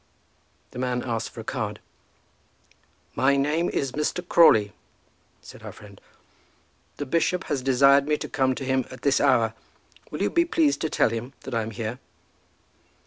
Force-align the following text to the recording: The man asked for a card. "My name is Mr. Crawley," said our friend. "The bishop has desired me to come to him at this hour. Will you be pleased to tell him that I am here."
The 0.71 0.79
man 0.79 1.03
asked 1.03 1.29
for 1.29 1.41
a 1.41 1.43
card. 1.43 1.79
"My 3.13 3.37
name 3.37 3.69
is 3.69 3.91
Mr. 3.91 4.27
Crawley," 4.27 4.73
said 5.43 5.61
our 5.61 5.71
friend. 5.71 6.01
"The 6.97 7.05
bishop 7.05 7.43
has 7.43 7.61
desired 7.61 8.07
me 8.07 8.17
to 8.17 8.27
come 8.27 8.55
to 8.55 8.65
him 8.65 8.83
at 8.89 9.03
this 9.03 9.21
hour. 9.21 9.53
Will 10.09 10.23
you 10.23 10.31
be 10.31 10.43
pleased 10.43 10.81
to 10.81 10.89
tell 10.89 11.09
him 11.09 11.33
that 11.41 11.53
I 11.53 11.61
am 11.61 11.69
here." 11.69 11.99